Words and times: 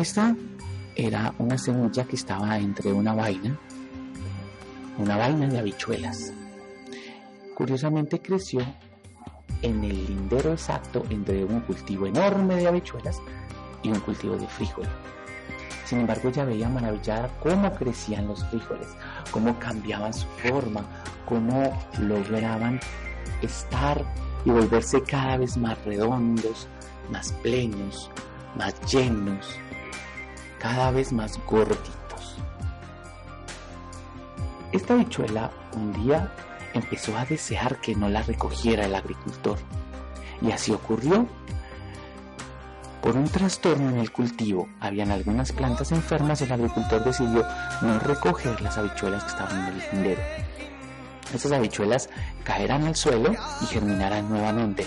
Esta 0.00 0.34
era 0.96 1.34
una 1.36 1.58
semilla 1.58 2.04
que 2.04 2.16
estaba 2.16 2.56
entre 2.56 2.90
una 2.90 3.12
vaina, 3.12 3.60
una 4.96 5.18
vaina 5.18 5.46
de 5.46 5.58
habichuelas. 5.58 6.32
Curiosamente 7.54 8.18
creció 8.18 8.62
en 9.60 9.84
el 9.84 10.06
lindero 10.06 10.54
exacto 10.54 11.04
entre 11.10 11.44
un 11.44 11.60
cultivo 11.60 12.06
enorme 12.06 12.54
de 12.54 12.68
habichuelas 12.68 13.20
y 13.82 13.90
un 13.90 14.00
cultivo 14.00 14.38
de 14.38 14.46
frijol. 14.46 14.88
Sin 15.84 16.00
embargo, 16.00 16.30
ella 16.30 16.46
veía 16.46 16.70
maravillada 16.70 17.28
cómo 17.38 17.70
crecían 17.74 18.26
los 18.26 18.42
frijoles, 18.46 18.88
cómo 19.30 19.58
cambiaban 19.58 20.14
su 20.14 20.26
forma, 20.28 20.82
cómo 21.26 21.78
lograban 21.98 22.80
estar 23.42 24.02
y 24.46 24.50
volverse 24.50 25.02
cada 25.02 25.36
vez 25.36 25.58
más 25.58 25.76
redondos, 25.84 26.68
más 27.10 27.32
plenos, 27.42 28.10
más 28.56 28.74
llenos, 28.90 29.60
cada 30.60 30.90
vez 30.92 31.12
más 31.12 31.40
gorditos. 31.46 32.36
Esta 34.70 34.94
bichuela 34.94 35.50
un 35.74 35.92
día 35.92 36.32
empezó 36.74 37.16
a 37.16 37.24
desear 37.24 37.80
que 37.80 37.96
no 37.96 38.08
la 38.08 38.22
recogiera 38.22 38.84
el 38.84 38.94
agricultor. 38.94 39.58
Y 40.40 40.52
así 40.52 40.70
ocurrió. 40.70 41.26
Por 43.02 43.16
un 43.16 43.28
trastorno 43.28 43.88
en 43.88 43.98
el 43.98 44.12
cultivo, 44.12 44.68
habían 44.78 45.10
algunas 45.10 45.52
plantas 45.52 45.90
enfermas 45.90 46.40
y 46.40 46.44
el 46.44 46.52
agricultor 46.52 47.02
decidió 47.02 47.46
no 47.80 47.98
recoger 47.98 48.60
las 48.60 48.76
habichuelas 48.76 49.24
que 49.24 49.30
estaban 49.30 49.58
en 49.58 49.74
el 49.74 49.82
lindero. 49.90 50.20
Esas 51.34 51.52
habichuelas 51.52 52.10
caerán 52.44 52.84
al 52.86 52.96
suelo 52.96 53.32
y 53.62 53.66
germinarán 53.66 54.28
nuevamente, 54.28 54.84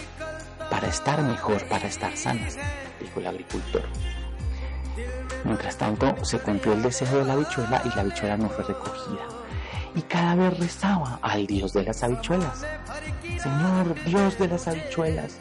para 0.70 0.88
estar 0.88 1.22
mejor, 1.24 1.68
para 1.68 1.88
estar 1.88 2.16
sanas, 2.16 2.58
dijo 3.02 3.20
el 3.20 3.28
agricultor. 3.28 3.84
Mientras 5.44 5.78
tanto, 5.78 6.16
se 6.24 6.40
cumplió 6.40 6.74
el 6.74 6.84
deseo 6.84 7.20
de 7.20 7.26
la 7.26 7.34
habichuela 7.34 7.82
y 7.86 7.90
la 7.90 8.02
habichuela 8.02 8.38
no 8.38 8.50
fue 8.50 8.64
recogida. 8.64 9.22
Y 9.96 10.02
cada 10.04 10.36
vez 10.36 10.58
rezaba 10.58 11.20
al 11.22 11.46
Dios 11.46 11.74
de 11.74 11.84
las 11.84 12.02
habichuelas. 12.04 12.66
Señor, 13.42 13.96
Dios 14.06 14.38
de 14.40 14.48
las 14.48 14.68
habichuelas, 14.68 15.38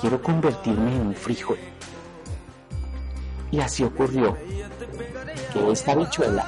quiero 0.00 0.20
convertirme 0.22 0.96
en 0.96 1.08
un 1.08 1.14
frijol. 1.14 1.58
Y 3.50 3.60
así 3.60 3.84
ocurrió 3.84 4.36
que 5.52 5.70
esta 5.70 5.92
habichuela 5.92 6.46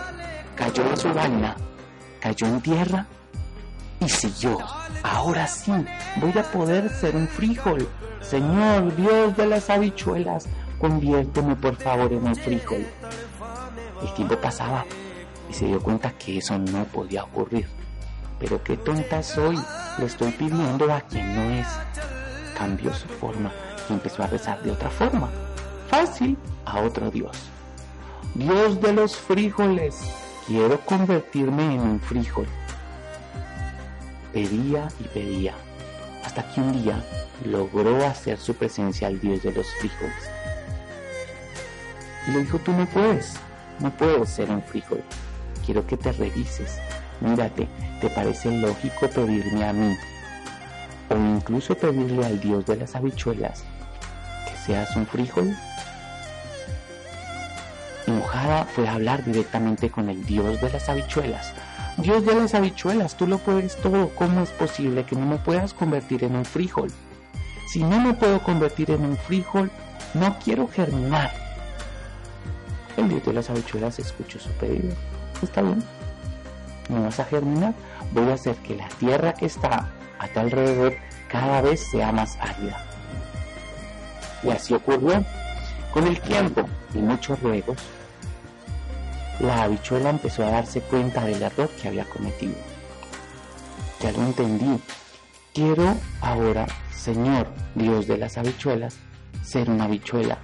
cayó 0.56 0.88
en 0.88 0.96
su 0.96 1.12
vaina, 1.12 1.54
cayó 2.20 2.46
en 2.46 2.60
tierra 2.62 3.06
y 4.00 4.08
siguió. 4.08 4.58
Ahora 5.02 5.46
sí, 5.46 5.72
voy 6.16 6.32
a 6.38 6.42
poder 6.44 6.88
ser 6.88 7.14
un 7.14 7.28
frijol. 7.28 7.86
Señor, 8.22 8.96
Dios 8.96 9.36
de 9.36 9.46
las 9.46 9.68
habichuelas, 9.68 10.46
conviérteme 10.84 11.56
por 11.56 11.76
favor 11.76 12.12
en 12.12 12.26
un 12.26 12.36
frijol. 12.36 12.84
El 14.02 14.12
tiempo 14.12 14.36
pasaba 14.36 14.84
y 15.48 15.54
se 15.54 15.64
dio 15.64 15.80
cuenta 15.80 16.12
que 16.12 16.36
eso 16.36 16.58
no 16.58 16.84
podía 16.84 17.24
ocurrir. 17.24 17.66
Pero 18.38 18.62
qué 18.62 18.76
tonta 18.76 19.22
soy, 19.22 19.58
le 19.96 20.04
estoy 20.04 20.30
pidiendo 20.32 20.92
a 20.92 21.00
quien 21.00 21.34
no 21.34 21.54
es. 21.58 21.66
Cambió 22.58 22.92
su 22.92 23.08
forma 23.08 23.50
y 23.88 23.94
empezó 23.94 24.24
a 24.24 24.26
rezar 24.26 24.62
de 24.62 24.72
otra 24.72 24.90
forma. 24.90 25.30
Fácil, 25.88 26.36
a 26.66 26.82
otro 26.82 27.10
Dios. 27.10 27.34
Dios 28.34 28.78
de 28.82 28.92
los 28.92 29.16
frijoles, 29.16 30.02
quiero 30.46 30.78
convertirme 30.80 31.76
en 31.76 31.80
un 31.80 32.00
frijol. 32.00 32.46
Pedía 34.34 34.88
y 35.00 35.04
pedía, 35.04 35.54
hasta 36.26 36.46
que 36.52 36.60
un 36.60 36.82
día 36.82 37.02
logró 37.46 38.04
hacer 38.04 38.38
su 38.38 38.52
presencia 38.52 39.08
al 39.08 39.18
Dios 39.18 39.42
de 39.44 39.52
los 39.52 39.66
frijoles. 39.80 40.43
Y 42.26 42.30
le 42.30 42.40
dijo, 42.40 42.58
tú 42.58 42.72
no 42.72 42.86
puedes, 42.86 43.36
no 43.80 43.90
puedes 43.90 44.30
ser 44.30 44.50
un 44.50 44.62
frijol. 44.62 45.02
Quiero 45.64 45.86
que 45.86 45.96
te 45.96 46.12
revises. 46.12 46.78
Mírate, 47.20 47.68
¿te 48.00 48.10
parece 48.10 48.50
lógico 48.50 49.08
pedirme 49.08 49.64
a 49.64 49.72
mí? 49.72 49.96
O 51.10 51.16
incluso 51.16 51.74
pedirle 51.74 52.24
al 52.24 52.40
Dios 52.40 52.66
de 52.66 52.76
las 52.76 52.94
habichuelas 52.94 53.64
que 54.46 54.56
seas 54.56 54.94
un 54.96 55.06
frijol. 55.06 55.54
Enojada 58.06 58.64
fue 58.64 58.86
a 58.86 58.94
hablar 58.94 59.24
directamente 59.24 59.90
con 59.90 60.08
el 60.08 60.24
Dios 60.26 60.60
de 60.60 60.70
las 60.70 60.88
habichuelas. 60.88 61.52
Dios 61.96 62.26
de 62.26 62.34
las 62.34 62.54
habichuelas, 62.54 63.16
tú 63.16 63.26
lo 63.26 63.38
puedes 63.38 63.76
todo. 63.76 64.08
¿Cómo 64.10 64.42
es 64.42 64.50
posible 64.50 65.04
que 65.04 65.16
no 65.16 65.26
me 65.26 65.36
puedas 65.36 65.72
convertir 65.72 66.24
en 66.24 66.36
un 66.36 66.44
frijol? 66.44 66.90
Si 67.68 67.82
no 67.82 68.00
me 68.00 68.14
puedo 68.14 68.42
convertir 68.42 68.90
en 68.90 69.04
un 69.04 69.16
frijol, 69.16 69.70
no 70.12 70.36
quiero 70.38 70.68
germinar. 70.68 71.43
El 72.96 73.08
Dios 73.08 73.24
de 73.24 73.32
las 73.32 73.50
habichuelas 73.50 73.98
escuchó 73.98 74.38
su 74.38 74.50
pedido. 74.52 74.94
Está 75.42 75.62
bien. 75.62 75.82
No 76.88 77.02
vas 77.02 77.18
a 77.18 77.24
germinar. 77.24 77.74
Voy 78.12 78.30
a 78.30 78.34
hacer 78.34 78.56
que 78.56 78.76
la 78.76 78.88
tierra 78.88 79.32
que 79.34 79.46
está 79.46 79.88
a 80.18 80.28
tu 80.28 80.40
alrededor 80.40 80.94
cada 81.28 81.60
vez 81.60 81.80
sea 81.90 82.12
más 82.12 82.36
árida. 82.40 82.84
Y 84.42 84.50
así 84.50 84.74
ocurrió. 84.74 85.24
Con 85.92 86.06
el 86.06 86.20
tiempo 86.20 86.68
y 86.92 86.98
muchos 86.98 87.40
ruegos, 87.40 87.78
la 89.40 89.62
habichuela 89.62 90.10
empezó 90.10 90.44
a 90.44 90.50
darse 90.50 90.80
cuenta 90.80 91.24
del 91.24 91.42
error 91.42 91.68
que 91.80 91.88
había 91.88 92.04
cometido. 92.04 92.54
Ya 94.00 94.12
lo 94.12 94.22
entendí. 94.22 94.80
Quiero 95.52 95.94
ahora, 96.20 96.66
Señor 96.92 97.46
Dios 97.74 98.06
de 98.06 98.18
las 98.18 98.38
habichuelas, 98.38 98.96
ser 99.44 99.70
una 99.70 99.84
habichuela, 99.84 100.38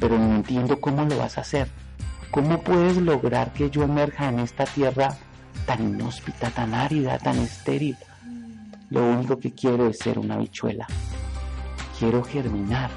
pero 0.00 0.18
no 0.18 0.36
entiendo 0.36 0.80
cómo 0.80 1.04
lo 1.04 1.18
vas 1.18 1.36
a 1.36 1.42
hacer. 1.42 1.68
¿Cómo 2.34 2.60
puedes 2.62 2.96
lograr 2.96 3.52
que 3.52 3.70
yo 3.70 3.84
emerja 3.84 4.28
en 4.28 4.40
esta 4.40 4.64
tierra 4.64 5.16
tan 5.66 5.80
inhóspita, 5.80 6.50
tan 6.50 6.74
árida, 6.74 7.16
tan 7.16 7.38
estéril? 7.38 7.96
Lo 8.90 9.08
único 9.08 9.38
que 9.38 9.54
quiero 9.54 9.86
es 9.86 9.98
ser 9.98 10.18
una 10.18 10.34
habichuela. 10.34 10.84
Quiero 11.96 12.24
germinar. 12.24 12.90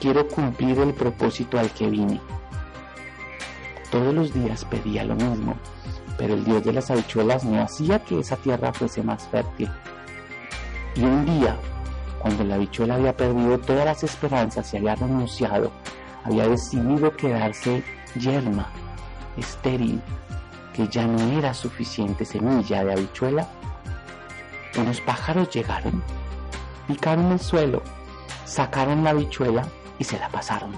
Quiero 0.00 0.26
cumplir 0.26 0.78
el 0.78 0.94
propósito 0.94 1.58
al 1.58 1.72
que 1.72 1.90
vine. 1.90 2.18
Todos 3.90 4.14
los 4.14 4.32
días 4.32 4.64
pedía 4.64 5.04
lo 5.04 5.14
mismo, 5.14 5.56
pero 6.16 6.32
el 6.32 6.42
Dios 6.42 6.64
de 6.64 6.72
las 6.72 6.90
habichuelas 6.90 7.44
no 7.44 7.60
hacía 7.60 7.98
que 7.98 8.20
esa 8.20 8.36
tierra 8.36 8.72
fuese 8.72 9.02
más 9.02 9.28
fértil. 9.28 9.68
Y 10.96 11.04
un 11.04 11.26
día, 11.26 11.58
cuando 12.18 12.44
la 12.44 12.54
habichuela 12.54 12.94
había 12.94 13.14
perdido 13.14 13.58
todas 13.58 13.84
las 13.84 14.02
esperanzas 14.04 14.72
y 14.72 14.78
había 14.78 14.94
renunciado, 14.94 15.70
había 16.24 16.48
decidido 16.48 17.14
quedarse 17.16 17.82
yerma, 18.16 18.68
estéril, 19.36 20.00
que 20.72 20.88
ya 20.88 21.06
no 21.06 21.38
era 21.38 21.54
suficiente 21.54 22.24
semilla 22.24 22.84
de 22.84 22.92
habichuela, 22.92 23.46
unos 24.76 25.00
pájaros 25.02 25.50
llegaron, 25.50 26.02
picaron 26.88 27.32
el 27.32 27.40
suelo, 27.40 27.82
sacaron 28.44 29.04
la 29.04 29.10
habichuela 29.10 29.62
y 29.98 30.04
se 30.04 30.18
la 30.18 30.28
pasaron. 30.28 30.72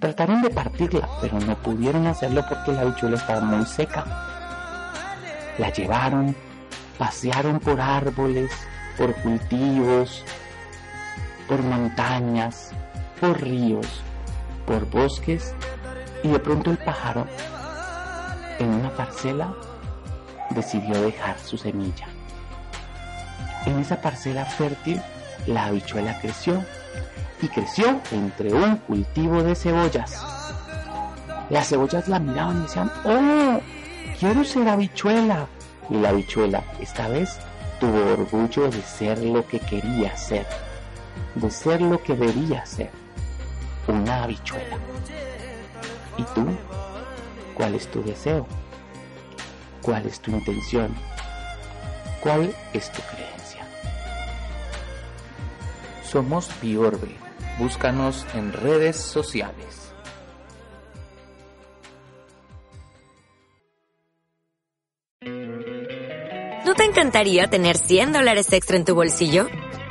Trataron 0.00 0.42
de 0.42 0.50
partirla, 0.50 1.08
pero 1.20 1.38
no 1.40 1.54
pudieron 1.56 2.06
hacerlo 2.06 2.42
porque 2.48 2.72
la 2.72 2.80
habichuela 2.80 3.16
estaba 3.16 3.42
muy 3.42 3.66
seca. 3.66 4.04
La 5.58 5.70
llevaron, 5.70 6.34
pasearon 6.98 7.60
por 7.60 7.80
árboles, 7.80 8.50
por 8.96 9.14
cultivos, 9.16 10.24
por 11.46 11.62
montañas, 11.62 12.72
por 13.20 13.40
ríos, 13.40 13.86
por 14.66 14.88
bosques 14.90 15.54
y 16.22 16.28
de 16.28 16.38
pronto 16.38 16.70
el 16.70 16.78
pájaro 16.78 17.26
en 18.58 18.68
una 18.68 18.90
parcela 18.90 19.54
decidió 20.50 21.00
dejar 21.00 21.38
su 21.38 21.56
semilla. 21.56 22.08
En 23.66 23.78
esa 23.78 24.00
parcela 24.00 24.44
fértil 24.44 25.00
la 25.46 25.66
habichuela 25.66 26.18
creció 26.20 26.64
y 27.42 27.48
creció 27.48 28.00
entre 28.10 28.52
un 28.52 28.76
cultivo 28.76 29.42
de 29.42 29.54
cebollas. 29.54 30.22
Las 31.48 31.68
cebollas 31.68 32.08
la 32.08 32.18
miraban 32.18 32.60
y 32.60 32.62
decían, 32.62 32.90
¡Oh! 33.04 33.60
Quiero 34.18 34.44
ser 34.44 34.68
habichuela. 34.68 35.46
Y 35.88 35.94
la 35.94 36.10
habichuela 36.10 36.62
esta 36.78 37.08
vez 37.08 37.38
tuvo 37.80 38.12
orgullo 38.12 38.70
de 38.70 38.82
ser 38.82 39.18
lo 39.18 39.46
que 39.46 39.58
quería 39.58 40.16
ser, 40.16 40.46
de 41.34 41.50
ser 41.50 41.80
lo 41.80 42.00
que 42.02 42.14
debía 42.14 42.64
ser, 42.66 42.90
una 43.88 44.24
habichuela. 44.24 44.78
¿Y 46.16 46.22
tú? 46.34 46.46
¿Cuál 47.54 47.74
es 47.74 47.90
tu 47.90 48.02
deseo? 48.02 48.46
¿Cuál 49.82 50.06
es 50.06 50.20
tu 50.20 50.30
intención? 50.30 50.94
¿Cuál 52.20 52.54
es 52.72 52.92
tu 52.92 53.00
creencia? 53.02 53.66
Somos 56.04 56.50
Biorbe. 56.60 57.16
Búscanos 57.58 58.26
en 58.34 58.52
redes 58.52 58.96
sociales. 58.96 59.92
¿No 66.64 66.74
te 66.74 66.84
encantaría 66.84 67.48
tener 67.48 67.76
100 67.76 68.12
dólares 68.12 68.52
extra 68.52 68.76
en 68.76 68.84
tu 68.84 68.94
bolsillo? 68.94 69.48